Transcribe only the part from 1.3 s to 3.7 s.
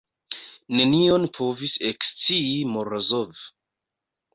povis ekscii Morozov.